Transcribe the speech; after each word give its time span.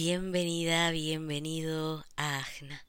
Bienvenida, 0.00 0.92
bienvenido 0.92 2.04
a 2.16 2.38
Agna, 2.38 2.86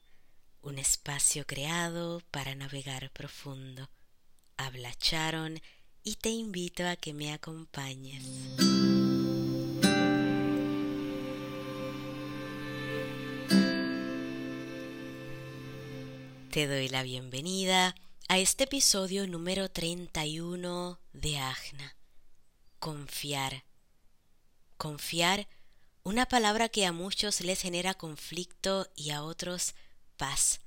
un 0.62 0.78
espacio 0.78 1.44
creado 1.44 2.22
para 2.30 2.54
navegar 2.54 3.10
profundo. 3.10 3.90
Habla 4.56 4.94
Charon 4.94 5.60
y 6.04 6.14
te 6.14 6.28
invito 6.28 6.86
a 6.86 6.94
que 6.94 7.12
me 7.12 7.32
acompañes. 7.32 8.22
Te 16.52 16.68
doy 16.68 16.88
la 16.90 17.02
bienvenida 17.02 17.96
a 18.28 18.38
este 18.38 18.64
episodio 18.64 19.26
número 19.26 19.68
31 19.68 21.00
de 21.12 21.38
Agna. 21.38 21.96
Confiar. 22.78 23.64
Confiar 24.76 25.48
una 26.02 26.26
palabra 26.26 26.68
que 26.68 26.86
a 26.86 26.92
muchos 26.92 27.40
les 27.42 27.60
genera 27.60 27.94
conflicto 27.94 28.88
y 28.96 29.10
a 29.10 29.22
otros 29.22 29.74
paz, 30.16 30.60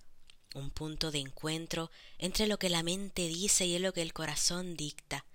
un 0.53 0.69
punto 0.69 1.11
de 1.11 1.19
encuentro 1.19 1.89
entre 2.19 2.47
lo 2.47 2.59
que 2.59 2.69
la 2.69 2.83
mente 2.83 3.27
dice 3.27 3.65
y 3.65 3.77
lo 3.79 3.93
que 3.93 4.03
el 4.03 4.13
corazón 4.13 4.75
dicta, 4.75 5.25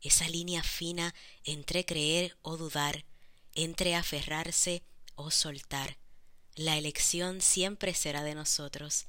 esa 0.00 0.28
línea 0.28 0.62
fina 0.62 1.14
entre 1.44 1.86
creer 1.86 2.36
o 2.42 2.56
dudar, 2.56 3.04
entre 3.54 3.94
aferrarse 3.94 4.82
o 5.14 5.30
soltar. 5.30 5.98
La 6.56 6.76
elección 6.76 7.40
siempre 7.40 7.94
será 7.94 8.22
de 8.22 8.34
nosotros, 8.34 9.06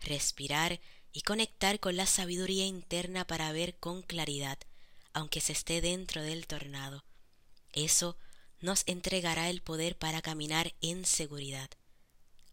respirar 0.00 0.80
y 1.12 1.22
conectar 1.22 1.80
con 1.80 1.96
la 1.96 2.06
sabiduría 2.06 2.66
interna 2.66 3.26
para 3.26 3.50
ver 3.52 3.76
con 3.76 4.02
claridad, 4.02 4.58
aunque 5.12 5.40
se 5.40 5.52
esté 5.52 5.80
dentro 5.80 6.22
del 6.22 6.46
tornado. 6.46 7.04
Eso 7.72 8.16
nos 8.60 8.82
entregará 8.86 9.50
el 9.50 9.62
poder 9.62 9.96
para 9.96 10.22
caminar 10.22 10.74
en 10.80 11.04
seguridad. 11.04 11.70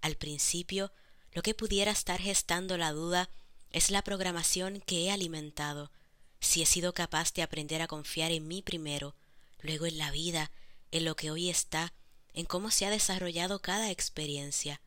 Al 0.02 0.16
principio, 0.16 0.92
lo 1.31 1.42
que 1.42 1.53
pudiera 1.53 1.92
estar 1.92 2.20
gestando 2.22 2.78
la 2.78 2.92
duda 2.92 3.30
es 3.72 3.89
la 3.89 4.03
programación 4.03 4.81
que 4.81 5.06
he 5.06 5.11
alimentado, 5.11 5.92
si 6.39 6.61
he 6.61 6.66
sido 6.66 6.94
capaz 6.94 7.33
de 7.33 7.42
aprender 7.42 7.81
a 7.81 7.88
confiar 7.88 8.31
en 8.31 8.48
mí 8.48 8.61
primero, 8.61 9.16
luego 9.61 9.86
en 9.86 9.98
la 9.98 10.11
vida, 10.11 10.52
en 10.92 11.06
lo 11.06 11.16
que 11.16 11.31
hoy 11.31 11.50
está, 11.50 11.94
en 12.33 12.45
cómo 12.45 12.70
se 12.72 12.86
ha 12.86 12.89
desarrollado 12.89 13.61
cada 13.61 13.89
experiencia, 13.89 14.81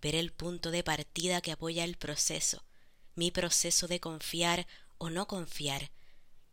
ver 0.00 0.14
el 0.14 0.32
punto 0.32 0.70
de 0.70 0.82
partida 0.82 1.40
que 1.40 1.52
apoya 1.52 1.84
el 1.84 1.96
proceso, 1.96 2.64
mi 3.14 3.30
proceso 3.30 3.86
de 3.86 4.00
confiar 4.00 4.66
o 4.96 5.10
no 5.10 5.26
confiar, 5.26 5.90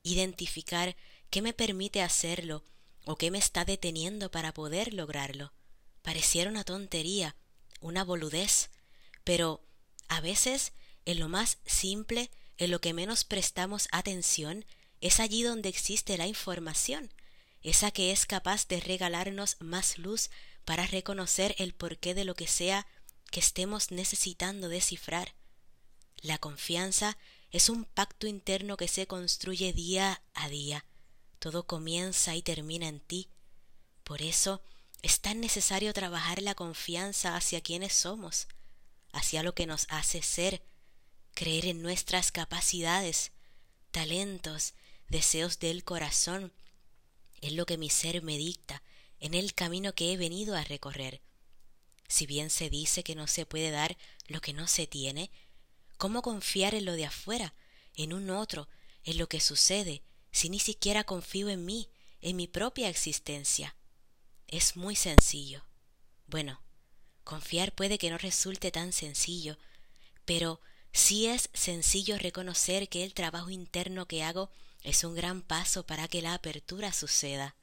identificar 0.04 0.96
qué 1.30 1.42
me 1.42 1.54
permite 1.54 2.02
hacerlo 2.02 2.64
¿O 3.06 3.16
qué 3.18 3.32
me 3.32 3.38
está 3.38 3.66
deteniendo 3.66 4.32
para 4.32 4.54
poder 4.54 4.94
lograrlo? 4.94 5.54
Pareciera 6.02 6.50
una 6.50 6.64
tontería, 6.64 7.36
una 7.80 8.04
boludez, 8.04 8.70
pero 9.24 9.64
a 10.08 10.22
veces 10.22 10.74
en 11.06 11.20
lo 11.20 11.30
más 11.30 11.60
simple, 11.66 12.32
en 12.58 12.72
lo 12.72 12.82
que 12.82 12.94
menos 12.94 13.24
prestamos 13.24 13.88
atención, 13.92 14.66
es 15.02 15.20
allí 15.20 15.44
donde 15.44 15.70
existe 15.70 16.18
la 16.18 16.28
información, 16.28 17.14
esa 17.62 17.92
que 17.92 18.12
es 18.12 18.26
capaz 18.26 18.68
de 18.68 18.80
regalarnos 18.80 19.58
más 19.60 19.98
luz 19.98 20.30
para 20.66 20.88
reconocer 20.88 21.56
el 21.60 21.74
porqué 21.74 22.16
de 22.16 22.26
lo 22.26 22.34
que 22.34 22.48
sea 22.48 22.88
que 23.32 23.40
estemos 23.40 23.92
necesitando 23.92 24.68
descifrar. 24.68 25.36
La 26.18 26.40
confianza 26.40 27.18
es 27.52 27.70
un 27.70 27.86
pacto 27.86 28.26
interno 28.26 28.78
que 28.78 28.88
se 28.88 29.06
construye 29.06 29.74
día 29.74 30.24
a 30.34 30.50
día, 30.50 30.86
todo 31.46 31.68
comienza 31.68 32.36
y 32.36 32.42
termina 32.42 32.88
en 32.88 33.00
ti. 33.00 33.30
Por 34.04 34.24
eso 34.24 34.64
es 35.04 35.20
tan 35.20 35.42
necesario 35.42 35.94
trabajar 35.94 36.42
la 36.42 36.56
confianza 36.56 37.36
hacia 37.36 37.62
quienes 37.62 37.94
somos, 37.94 38.48
hacia 39.12 39.44
lo 39.44 39.54
que 39.54 39.68
nos 39.68 39.86
hace 39.90 40.24
ser, 40.24 40.64
creer 41.36 41.68
en 41.68 41.84
nuestras 41.84 42.32
capacidades, 42.32 43.32
talentos, 43.92 44.74
deseos 45.08 45.60
del 45.60 45.84
corazón, 45.84 46.52
en 47.42 47.58
lo 47.58 47.68
que 47.68 47.78
mi 47.78 47.92
ser 47.92 48.24
me 48.24 48.40
dicta, 48.40 48.82
en 49.20 49.36
el 49.36 49.54
camino 49.54 49.94
que 49.94 50.14
he 50.14 50.18
venido 50.18 50.56
a 50.56 50.64
recorrer. 50.64 51.22
Si 52.08 52.26
bien 52.26 52.50
se 52.50 52.72
dice 52.72 53.04
que 53.04 53.14
no 53.14 53.28
se 53.28 53.46
puede 53.46 53.70
dar 53.70 54.00
lo 54.26 54.42
que 54.42 54.54
no 54.54 54.66
se 54.66 54.88
tiene, 54.88 55.30
¿cómo 56.00 56.24
confiar 56.24 56.74
en 56.74 56.86
lo 56.86 56.94
de 56.94 57.06
afuera, 57.06 57.54
en 57.94 58.14
un 58.14 58.32
otro, 58.32 58.68
en 59.04 59.20
lo 59.20 59.30
que 59.30 59.40
sucede, 59.40 60.02
si 60.36 60.50
ni 60.50 60.60
siquiera 60.60 61.06
confío 61.06 61.48
en 61.48 61.64
mí, 61.64 61.88
en 62.20 62.36
mi 62.36 62.50
propia 62.50 62.90
existencia? 62.90 63.74
Es 64.48 64.76
muy 64.76 64.98
sencillo. 64.98 65.64
Bueno, 66.28 66.62
confiar 67.24 67.74
puede 67.74 67.98
que 67.98 68.10
no 68.10 68.18
resulte 68.18 68.70
tan 68.70 68.92
sencillo, 68.92 69.58
pero 70.26 70.60
sí 70.92 71.28
es 71.28 71.50
sencillo 71.54 72.18
reconocer 72.18 72.90
que 72.90 73.06
el 73.06 73.14
trabajo 73.14 73.50
interno 73.50 74.10
que 74.10 74.24
hago 74.24 74.50
es 74.84 75.06
un 75.06 75.16
gran 75.16 75.42
paso 75.42 75.86
para 75.86 76.10
que 76.10 76.22
la 76.22 76.34
apertura 76.34 76.92
suceda. 76.92 77.56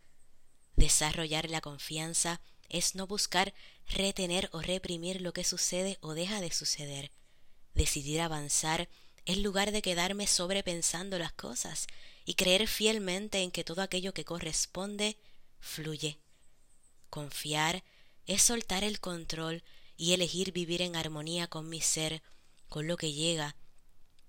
Desarrollar 0.75 1.51
la 1.51 1.61
confianza 1.61 2.41
es 2.71 2.95
no 2.95 3.07
buscar 3.07 3.53
retener 3.87 4.49
o 4.55 4.63
reprimir 4.63 5.21
lo 5.21 5.35
que 5.35 5.45
sucede 5.45 5.99
o 6.01 6.15
deja 6.15 6.41
de 6.41 6.51
suceder. 6.51 7.13
Decidir 7.75 8.23
avanzar 8.23 8.89
en 9.27 9.43
lugar 9.43 9.73
de 9.73 9.83
quedarme 9.83 10.27
sobrepensando 10.27 11.19
las 11.19 11.35
cosas 11.35 11.87
y 12.25 12.35
creer 12.35 12.69
fielmente 12.69 13.43
en 13.43 13.51
que 13.51 13.65
todo 13.65 13.83
aquello 13.83 14.15
que 14.15 14.25
corresponde 14.25 15.17
fluye. 15.59 16.19
Confiar 17.11 17.85
es 18.27 18.43
soltar 18.43 18.85
el 18.85 19.01
control 19.01 19.63
y 19.97 20.13
elegir 20.13 20.53
vivir 20.53 20.83
en 20.83 20.97
armonía 20.97 21.47
con 21.47 21.69
mi 21.69 21.81
ser, 21.81 22.23
con 22.69 22.87
lo 22.87 22.97
que 22.97 23.13
llega 23.13 23.57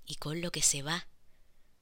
y 0.05 0.15
con 0.15 0.41
lo 0.41 0.51
que 0.51 0.61
se 0.61 0.81
va. 0.81 1.07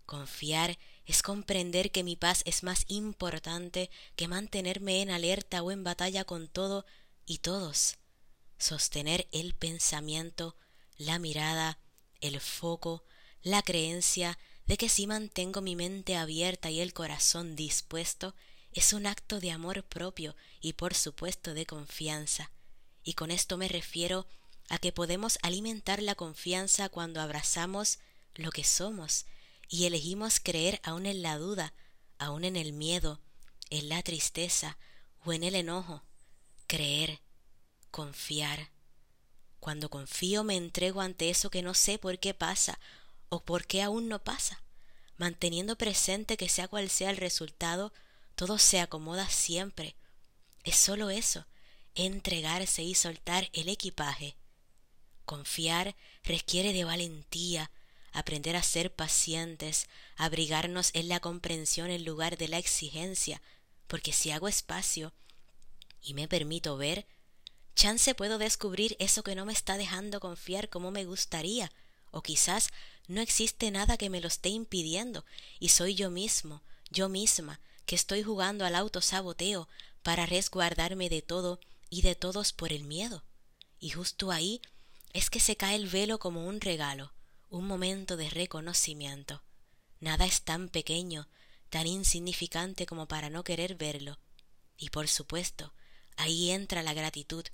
Confiar 0.06 0.78
es 1.06 1.24
comprender 1.24 1.92
que 1.92 2.04
mi 2.04 2.16
paz 2.16 2.42
es 2.46 2.64
más 2.64 2.86
importante 2.88 3.90
que 4.16 4.28
mantenerme 4.28 5.02
en 5.02 5.10
alerta 5.10 5.64
o 5.64 5.72
en 5.72 5.84
batalla 5.84 6.26
con 6.26 6.48
todo 6.48 6.86
y 7.26 7.40
todos. 7.40 7.98
Sostener 8.58 9.28
el 9.32 9.56
pensamiento, 9.56 10.56
la 10.98 11.18
mirada, 11.18 11.80
el 12.20 12.40
foco, 12.40 13.04
la 13.42 13.62
creencia 13.62 14.38
de 14.66 14.78
que 14.78 14.90
si 14.90 15.08
mantengo 15.08 15.62
mi 15.62 15.76
mente 15.76 16.16
abierta 16.16 16.70
y 16.70 16.80
el 16.80 16.94
corazón 16.94 17.56
dispuesto, 17.56 18.36
es 18.74 18.94
un 18.94 19.06
acto 19.06 19.40
de 19.40 19.52
amor 19.52 19.84
propio 19.84 20.36
y 20.62 20.74
por 20.74 20.94
supuesto 20.94 21.54
de 21.54 21.66
confianza. 21.66 22.52
Y 23.04 23.14
con 23.14 23.32
esto 23.32 23.58
me 23.58 23.68
refiero 23.68 24.28
a 24.70 24.78
que 24.78 24.92
podemos 24.92 25.40
alimentar 25.42 26.02
la 26.02 26.16
confianza 26.16 26.88
cuando 26.90 27.20
abrazamos 27.20 28.00
lo 28.36 28.52
que 28.52 28.64
somos 28.64 29.26
y 29.68 29.86
elegimos 29.86 30.40
creer 30.40 30.80
aún 30.84 31.06
en 31.06 31.22
la 31.22 31.38
duda, 31.38 31.74
aún 32.18 32.46
en 32.46 32.56
el 32.56 32.72
miedo, 32.72 33.20
en 33.70 33.90
la 33.90 34.02
tristeza 34.04 34.78
o 35.26 35.34
en 35.34 35.44
el 35.44 35.56
enojo. 35.56 36.04
Creer, 36.68 37.22
confiar. 37.90 38.72
Cuando 39.60 39.90
confío 39.90 40.44
me 40.44 40.56
entrego 40.56 41.02
ante 41.02 41.30
eso 41.30 41.50
que 41.50 41.62
no 41.62 41.74
sé 41.74 41.98
por 41.98 42.20
qué 42.20 42.34
pasa 42.34 42.80
o 43.31 43.40
por 43.40 43.66
qué 43.66 43.81
aún 43.81 44.09
no 44.09 44.22
pasa. 44.22 44.62
Manteniendo 45.18 45.78
presente 45.78 46.36
que 46.36 46.50
sea 46.50 46.68
cual 46.68 46.90
sea 46.90 47.09
el 47.09 47.18
resultado, 47.18 47.94
todo 48.36 48.58
se 48.58 48.81
acomoda 48.81 49.30
siempre. 49.30 49.96
Es 50.66 50.75
solo 50.75 51.09
eso, 51.09 51.47
entregarse 51.96 52.84
y 52.84 52.94
soltar 52.94 53.50
el 53.53 53.70
equipaje. 53.70 54.36
Confiar 55.24 55.96
requiere 56.25 56.74
de 56.74 56.84
valentía, 56.84 57.72
aprender 58.12 58.58
a 58.58 58.64
ser 58.64 58.94
pacientes, 58.94 59.88
abrigarnos 60.17 60.91
en 60.94 61.08
la 61.08 61.22
comprensión 61.22 61.90
en 61.90 62.03
lugar 62.03 62.38
de 62.38 62.50
la 62.50 62.58
exigencia, 62.58 63.41
porque 63.88 64.11
si 64.11 64.32
hago 64.32 64.50
espacio 64.50 65.14
y 66.02 66.16
me 66.16 66.28
permito 66.28 66.76
ver, 66.76 67.08
chance 67.76 68.14
puedo 68.14 68.38
descubrir 68.40 68.97
eso 69.00 69.23
que 69.23 69.35
no 69.35 69.46
me 69.46 69.53
está 69.53 69.78
dejando 69.78 70.20
confiar 70.20 70.67
como 70.67 70.91
me 70.91 71.06
gustaría, 71.06 71.72
o 72.11 72.22
quizás 72.22 72.72
no 73.08 73.22
existe 73.22 73.72
nada 73.72 73.98
que 73.98 74.09
me 74.09 74.22
lo 74.22 74.28
esté 74.28 74.50
impidiendo, 74.50 75.26
y 75.59 75.70
soy 75.70 75.96
yo 75.96 76.09
mismo, 76.09 76.62
yo 76.90 77.09
misma, 77.09 77.59
que 77.86 77.96
estoy 77.96 78.24
jugando 78.24 78.66
al 78.66 78.76
autosaboteo 78.76 79.68
para 80.03 80.26
resguardarme 80.26 81.09
de 81.09 81.22
todo 81.22 81.59
y 81.90 82.02
de 82.02 82.16
todos 82.16 82.53
por 82.53 82.72
el 82.72 82.84
miedo. 82.84 83.24
Y 83.80 83.90
justo 83.90 84.32
ahí 84.32 84.62
es 85.14 85.30
que 85.30 85.40
se 85.40 85.58
cae 85.58 85.76
el 85.76 85.88
velo 85.88 86.20
como 86.20 86.46
un 86.46 86.62
regalo, 86.62 87.12
un 87.50 87.68
momento 87.68 88.16
de 88.18 88.30
reconocimiento. 88.30 89.42
Nada 90.00 90.26
es 90.26 90.42
tan 90.44 90.70
pequeño, 90.70 91.28
tan 91.70 91.88
insignificante 91.88 92.86
como 92.86 93.08
para 93.08 93.30
no 93.30 93.44
querer 93.44 93.76
verlo. 93.76 94.18
Y 94.78 94.90
por 94.90 95.08
supuesto, 95.08 95.74
ahí 96.16 96.52
entra 96.52 96.84
la 96.84 96.94
gratitud, 96.94 97.46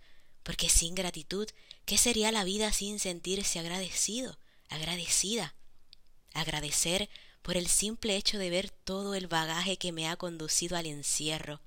porque 0.43 0.69
sin 0.69 0.95
gratitud, 0.95 1.47
¿qué 1.85 1.97
sería 1.97 2.31
la 2.31 2.43
vida 2.43 2.71
sin 2.71 2.99
sentirse 2.99 3.59
agradecido? 3.59 4.37
Agradecida. 4.69 5.55
Agradecer 6.33 7.09
por 7.41 7.57
el 7.57 7.67
simple 7.67 8.15
hecho 8.15 8.37
de 8.37 8.49
ver 8.49 8.69
todo 8.69 9.15
el 9.15 9.27
bagaje 9.27 9.77
que 9.77 9.91
me 9.91 10.07
ha 10.07 10.17
conducido 10.17 10.77
al 10.77 10.85
encierro, 10.85 11.61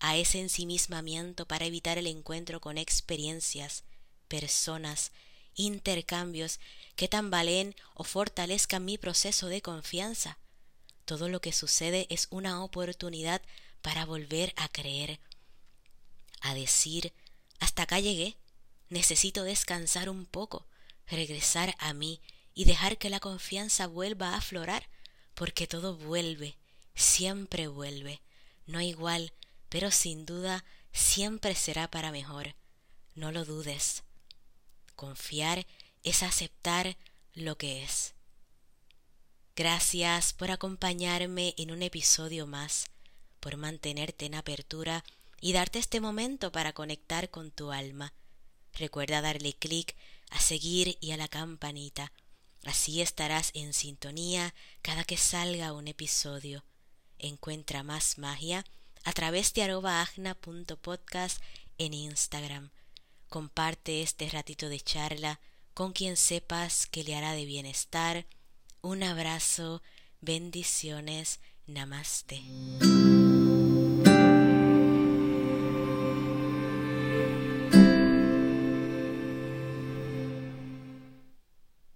a 0.00 0.16
ese 0.16 0.40
ensimismamiento 0.40 1.46
para 1.46 1.64
evitar 1.64 1.98
el 1.98 2.06
encuentro 2.06 2.60
con 2.60 2.76
experiencias, 2.76 3.84
personas, 4.28 5.12
intercambios 5.54 6.60
que 6.96 7.08
tambaleen 7.08 7.74
o 7.94 8.04
fortalezcan 8.04 8.84
mi 8.84 8.98
proceso 8.98 9.48
de 9.48 9.62
confianza. 9.62 10.38
Todo 11.04 11.28
lo 11.28 11.40
que 11.40 11.52
sucede 11.52 12.06
es 12.10 12.28
una 12.30 12.62
oportunidad 12.62 13.42
para 13.82 14.04
volver 14.04 14.52
a 14.56 14.68
creer, 14.68 15.20
a 16.40 16.54
decir, 16.54 17.12
hasta 17.60 17.84
acá 17.84 18.00
llegué, 18.00 18.36
necesito 18.88 19.44
descansar 19.44 20.08
un 20.08 20.26
poco, 20.26 20.66
regresar 21.06 21.74
a 21.78 21.92
mí 21.92 22.20
y 22.54 22.64
dejar 22.64 22.98
que 22.98 23.10
la 23.10 23.20
confianza 23.20 23.86
vuelva 23.86 24.30
a 24.30 24.36
aflorar, 24.36 24.88
porque 25.34 25.66
todo 25.66 25.96
vuelve, 25.96 26.56
siempre 26.94 27.66
vuelve, 27.66 28.20
no 28.66 28.80
igual, 28.80 29.32
pero 29.68 29.90
sin 29.90 30.24
duda 30.24 30.64
siempre 30.92 31.54
será 31.54 31.90
para 31.90 32.12
mejor. 32.12 32.54
No 33.14 33.32
lo 33.32 33.44
dudes. 33.44 34.04
Confiar 34.94 35.66
es 36.02 36.22
aceptar 36.22 36.96
lo 37.32 37.58
que 37.58 37.82
es. 37.82 38.14
Gracias 39.56 40.32
por 40.32 40.50
acompañarme 40.50 41.54
en 41.56 41.70
un 41.70 41.82
episodio 41.82 42.46
más, 42.46 42.86
por 43.40 43.56
mantenerte 43.56 44.26
en 44.26 44.34
apertura 44.34 45.04
y 45.40 45.52
darte 45.52 45.78
este 45.78 46.00
momento 46.00 46.50
para 46.50 46.72
conectar 46.72 47.30
con 47.30 47.50
tu 47.50 47.70
alma. 47.70 48.14
Recuerda 48.72 49.20
darle 49.20 49.54
clic 49.54 49.94
a 50.30 50.40
seguir 50.40 50.98
y 51.00 51.12
a 51.12 51.16
la 51.16 51.28
campanita. 51.28 52.12
Así 52.64 53.02
estarás 53.02 53.50
en 53.54 53.72
sintonía 53.72 54.54
cada 54.82 55.04
que 55.04 55.16
salga 55.16 55.72
un 55.72 55.88
episodio. 55.88 56.64
Encuentra 57.18 57.82
más 57.82 58.18
magia 58.18 58.64
a 59.04 59.12
través 59.12 59.52
de 59.54 59.62
arroba 59.62 60.08
en 61.78 61.94
Instagram. 61.94 62.70
Comparte 63.28 64.02
este 64.02 64.28
ratito 64.28 64.68
de 64.68 64.80
charla 64.80 65.40
con 65.74 65.92
quien 65.92 66.16
sepas 66.16 66.86
que 66.86 67.04
le 67.04 67.16
hará 67.16 67.32
de 67.32 67.44
bienestar. 67.44 68.26
Un 68.80 69.02
abrazo, 69.02 69.82
bendiciones, 70.20 71.40
namaste. 71.66 72.42